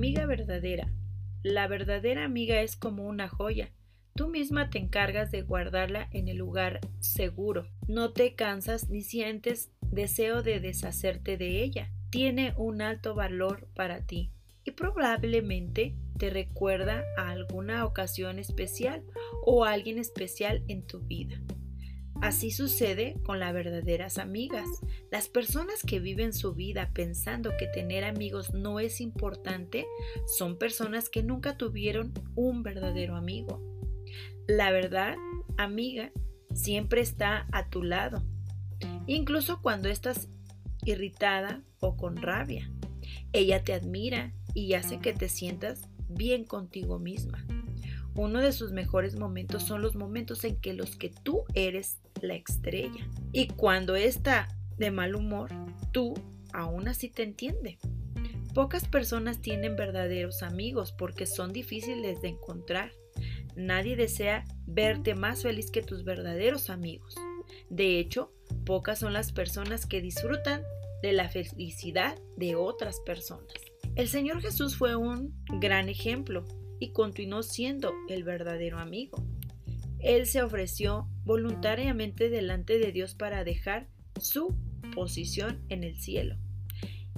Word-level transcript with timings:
Amiga 0.00 0.24
verdadera. 0.24 0.90
La 1.42 1.68
verdadera 1.68 2.24
amiga 2.24 2.62
es 2.62 2.74
como 2.74 3.06
una 3.06 3.28
joya. 3.28 3.70
Tú 4.14 4.28
misma 4.28 4.70
te 4.70 4.78
encargas 4.78 5.30
de 5.30 5.42
guardarla 5.42 6.08
en 6.10 6.28
el 6.28 6.38
lugar 6.38 6.80
seguro. 7.00 7.66
No 7.86 8.14
te 8.14 8.34
cansas 8.34 8.88
ni 8.88 9.02
sientes 9.02 9.70
deseo 9.82 10.42
de 10.42 10.58
deshacerte 10.58 11.36
de 11.36 11.62
ella. 11.62 11.90
Tiene 12.08 12.54
un 12.56 12.80
alto 12.80 13.14
valor 13.14 13.68
para 13.74 14.06
ti 14.06 14.32
y 14.64 14.70
probablemente 14.70 15.96
te 16.16 16.30
recuerda 16.30 17.04
a 17.18 17.28
alguna 17.28 17.84
ocasión 17.84 18.38
especial 18.38 19.04
o 19.44 19.66
a 19.66 19.72
alguien 19.72 19.98
especial 19.98 20.64
en 20.68 20.86
tu 20.86 21.00
vida. 21.00 21.42
Así 22.20 22.50
sucede 22.50 23.16
con 23.22 23.40
las 23.40 23.54
verdaderas 23.54 24.18
amigas. 24.18 24.68
Las 25.10 25.28
personas 25.28 25.82
que 25.82 26.00
viven 26.00 26.34
su 26.34 26.54
vida 26.54 26.90
pensando 26.92 27.52
que 27.58 27.66
tener 27.66 28.04
amigos 28.04 28.52
no 28.52 28.78
es 28.78 29.00
importante 29.00 29.86
son 30.26 30.58
personas 30.58 31.08
que 31.08 31.22
nunca 31.22 31.56
tuvieron 31.56 32.12
un 32.34 32.62
verdadero 32.62 33.16
amigo. 33.16 33.62
La 34.46 34.70
verdad, 34.70 35.16
amiga, 35.56 36.12
siempre 36.52 37.00
está 37.00 37.46
a 37.52 37.70
tu 37.70 37.82
lado, 37.82 38.22
incluso 39.06 39.62
cuando 39.62 39.88
estás 39.88 40.28
irritada 40.84 41.62
o 41.78 41.96
con 41.96 42.16
rabia. 42.16 42.70
Ella 43.32 43.64
te 43.64 43.72
admira 43.72 44.34
y 44.54 44.74
hace 44.74 44.98
que 44.98 45.14
te 45.14 45.28
sientas 45.28 45.88
bien 46.08 46.44
contigo 46.44 46.98
misma. 46.98 47.46
Uno 48.14 48.40
de 48.40 48.52
sus 48.52 48.72
mejores 48.72 49.16
momentos 49.16 49.62
son 49.62 49.82
los 49.82 49.94
momentos 49.94 50.44
en 50.44 50.56
que 50.56 50.74
los 50.74 50.96
que 50.96 51.10
tú 51.10 51.44
eres 51.54 51.98
la 52.22 52.34
estrella. 52.34 53.08
Y 53.32 53.48
cuando 53.48 53.96
está 53.96 54.48
de 54.76 54.90
mal 54.90 55.14
humor, 55.14 55.50
tú 55.92 56.14
aún 56.52 56.88
así 56.88 57.08
te 57.08 57.22
entiende. 57.22 57.78
Pocas 58.54 58.88
personas 58.88 59.40
tienen 59.40 59.76
verdaderos 59.76 60.42
amigos 60.42 60.92
porque 60.92 61.26
son 61.26 61.52
difíciles 61.52 62.20
de 62.20 62.28
encontrar. 62.28 62.92
Nadie 63.56 63.96
desea 63.96 64.44
verte 64.66 65.14
más 65.14 65.42
feliz 65.42 65.70
que 65.70 65.82
tus 65.82 66.04
verdaderos 66.04 66.70
amigos. 66.70 67.14
De 67.68 67.98
hecho, 67.98 68.32
pocas 68.64 68.98
son 68.98 69.12
las 69.12 69.32
personas 69.32 69.86
que 69.86 70.00
disfrutan 70.00 70.62
de 71.02 71.12
la 71.12 71.28
felicidad 71.28 72.18
de 72.36 72.56
otras 72.56 73.00
personas. 73.00 73.52
El 73.96 74.08
Señor 74.08 74.40
Jesús 74.40 74.76
fue 74.76 74.96
un 74.96 75.34
gran 75.60 75.88
ejemplo 75.88 76.44
y 76.78 76.92
continuó 76.92 77.42
siendo 77.42 77.92
el 78.08 78.24
verdadero 78.24 78.78
amigo. 78.78 79.22
Él 80.02 80.26
se 80.26 80.42
ofreció 80.42 81.08
voluntariamente 81.24 82.28
delante 82.28 82.78
de 82.78 82.92
Dios 82.92 83.14
para 83.14 83.44
dejar 83.44 83.88
su 84.18 84.56
posición 84.94 85.62
en 85.68 85.84
el 85.84 85.96
cielo 86.00 86.36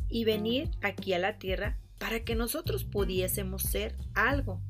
y 0.09 0.25
venir 0.25 0.71
aquí 0.83 1.15
a 1.15 1.19
la 1.19 1.39
tierra 1.39 1.79
para 1.99 2.25
que 2.25 2.35
nosotros 2.35 2.85
pudiésemos 2.85 3.63
ser 3.63 3.97
algo. 4.15 4.61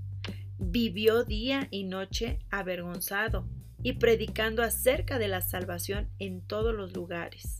Vivió 0.58 1.24
día 1.24 1.66
y 1.70 1.84
noche 1.84 2.38
avergonzado 2.50 3.48
y 3.82 3.94
predicando 3.94 4.62
acerca 4.62 5.18
de 5.18 5.28
la 5.28 5.40
salvación 5.40 6.10
en 6.18 6.42
todos 6.42 6.74
los 6.74 6.94
lugares. 6.94 7.58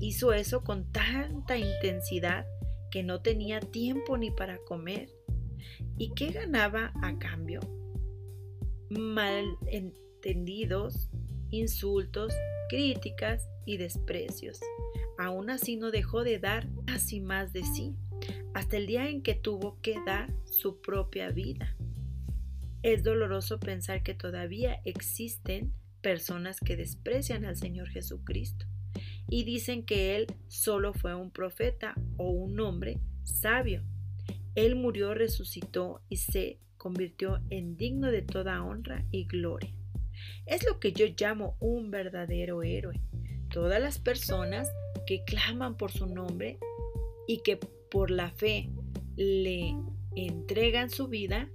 Hizo 0.00 0.34
eso 0.34 0.62
con 0.62 0.92
tanta 0.92 1.56
intensidad 1.56 2.46
que 2.90 3.02
no 3.02 3.22
tenía 3.22 3.60
tiempo 3.60 4.18
ni 4.18 4.30
para 4.30 4.58
comer. 4.58 5.08
¿Y 5.96 6.12
qué 6.14 6.32
ganaba 6.32 6.92
a 7.02 7.18
cambio? 7.18 7.60
Malentendidos, 8.98 11.08
insultos, 11.50 12.32
críticas 12.68 13.48
y 13.64 13.76
desprecios. 13.76 14.60
Aún 15.18 15.50
así 15.50 15.76
no 15.76 15.90
dejó 15.90 16.24
de 16.24 16.38
dar 16.38 16.68
casi 16.86 17.20
más 17.20 17.52
de 17.52 17.64
sí, 17.64 17.94
hasta 18.54 18.76
el 18.76 18.86
día 18.86 19.08
en 19.08 19.22
que 19.22 19.34
tuvo 19.34 19.78
que 19.82 19.96
dar 20.04 20.32
su 20.44 20.80
propia 20.80 21.30
vida. 21.30 21.76
Es 22.82 23.02
doloroso 23.02 23.58
pensar 23.58 24.02
que 24.02 24.14
todavía 24.14 24.80
existen 24.84 25.72
personas 26.00 26.60
que 26.60 26.76
desprecian 26.76 27.44
al 27.44 27.56
Señor 27.56 27.88
Jesucristo 27.88 28.66
y 29.28 29.44
dicen 29.44 29.84
que 29.84 30.16
él 30.16 30.26
solo 30.48 30.94
fue 30.94 31.14
un 31.14 31.30
profeta 31.30 31.94
o 32.16 32.30
un 32.30 32.58
hombre 32.60 33.00
sabio. 33.24 33.82
Él 34.54 34.76
murió, 34.76 35.14
resucitó 35.14 36.00
y 36.08 36.18
se 36.18 36.60
convirtió 36.86 37.40
en 37.50 37.76
digno 37.76 38.12
de 38.12 38.22
toda 38.22 38.62
honra 38.62 39.04
y 39.10 39.24
gloria. 39.24 39.74
Es 40.46 40.64
lo 40.64 40.78
que 40.78 40.92
yo 40.92 41.06
llamo 41.18 41.56
un 41.58 41.90
verdadero 41.90 42.62
héroe. 42.62 43.00
Todas 43.50 43.80
las 43.80 43.98
personas 43.98 44.70
que 45.04 45.24
claman 45.24 45.76
por 45.76 45.90
su 45.90 46.06
nombre 46.06 46.60
y 47.26 47.42
que 47.42 47.56
por 47.90 48.12
la 48.12 48.30
fe 48.30 48.70
le 49.16 49.74
entregan 50.14 50.88
su 50.88 51.08
vida, 51.08 51.50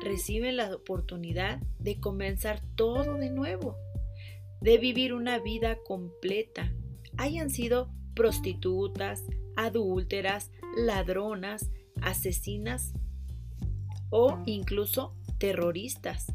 reciben 0.00 0.56
la 0.56 0.72
oportunidad 0.72 1.58
de 1.80 1.98
comenzar 1.98 2.62
todo 2.76 3.14
de 3.14 3.30
nuevo, 3.30 3.76
de 4.60 4.78
vivir 4.78 5.14
una 5.14 5.40
vida 5.40 5.78
completa, 5.84 6.72
hayan 7.16 7.50
sido 7.50 7.90
prostitutas, 8.14 9.24
adúlteras, 9.56 10.52
ladronas, 10.76 11.72
asesinas 12.02 12.92
o 14.10 14.42
incluso 14.46 15.14
terroristas. 15.38 16.32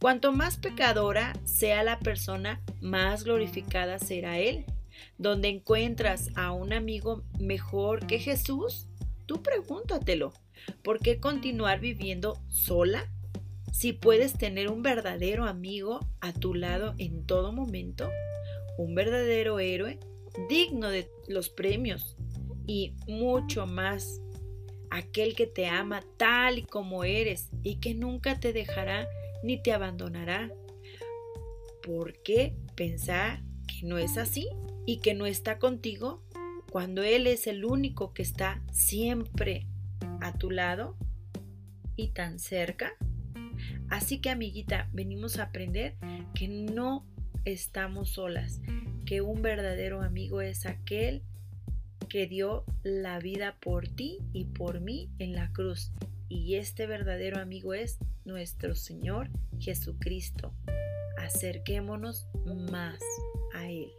Cuanto 0.00 0.32
más 0.32 0.56
pecadora 0.56 1.32
sea 1.44 1.84
la 1.84 1.98
persona, 2.00 2.60
más 2.80 3.24
glorificada 3.24 3.98
será 3.98 4.38
Él. 4.38 4.64
Donde 5.16 5.48
encuentras 5.48 6.30
a 6.34 6.52
un 6.52 6.72
amigo 6.72 7.22
mejor 7.38 8.06
que 8.06 8.18
Jesús, 8.18 8.88
tú 9.26 9.42
pregúntatelo. 9.42 10.32
¿Por 10.82 10.98
qué 10.98 11.20
continuar 11.20 11.80
viviendo 11.80 12.40
sola? 12.48 13.10
Si 13.72 13.92
puedes 13.92 14.34
tener 14.34 14.68
un 14.70 14.82
verdadero 14.82 15.46
amigo 15.46 16.00
a 16.20 16.32
tu 16.32 16.54
lado 16.54 16.94
en 16.98 17.24
todo 17.24 17.52
momento, 17.52 18.10
un 18.76 18.94
verdadero 18.94 19.60
héroe 19.60 19.98
digno 20.48 20.88
de 20.88 21.10
los 21.28 21.48
premios 21.48 22.16
y 22.66 22.94
mucho 23.06 23.66
más. 23.66 24.20
Aquel 24.94 25.34
que 25.34 25.46
te 25.46 25.68
ama 25.68 26.04
tal 26.18 26.58
y 26.58 26.64
como 26.64 27.02
eres 27.02 27.48
y 27.62 27.76
que 27.76 27.94
nunca 27.94 28.38
te 28.38 28.52
dejará 28.52 29.08
ni 29.42 29.56
te 29.56 29.72
abandonará. 29.72 30.52
¿Por 31.82 32.22
qué 32.22 32.54
pensar 32.74 33.42
que 33.66 33.86
no 33.86 33.96
es 33.96 34.18
así 34.18 34.48
y 34.84 34.98
que 34.98 35.14
no 35.14 35.24
está 35.24 35.58
contigo 35.58 36.22
cuando 36.70 37.02
Él 37.02 37.26
es 37.26 37.46
el 37.46 37.64
único 37.64 38.12
que 38.12 38.20
está 38.20 38.62
siempre 38.70 39.66
a 40.20 40.36
tu 40.36 40.50
lado 40.50 40.98
y 41.96 42.08
tan 42.08 42.38
cerca? 42.38 42.92
Así 43.88 44.18
que 44.18 44.28
amiguita, 44.28 44.90
venimos 44.92 45.38
a 45.38 45.44
aprender 45.44 45.96
que 46.34 46.48
no 46.48 47.06
estamos 47.46 48.10
solas, 48.10 48.60
que 49.06 49.22
un 49.22 49.40
verdadero 49.40 50.02
amigo 50.02 50.42
es 50.42 50.66
aquel 50.66 51.22
que 52.12 52.26
dio 52.26 52.66
la 52.82 53.18
vida 53.20 53.56
por 53.58 53.88
ti 53.88 54.18
y 54.34 54.44
por 54.44 54.80
mí 54.80 55.08
en 55.18 55.32
la 55.32 55.50
cruz. 55.50 55.92
Y 56.28 56.56
este 56.56 56.86
verdadero 56.86 57.40
amigo 57.40 57.72
es 57.72 57.96
nuestro 58.26 58.74
Señor 58.74 59.30
Jesucristo. 59.58 60.52
Acerquémonos 61.16 62.26
más 62.70 62.98
a 63.54 63.70
Él. 63.70 63.92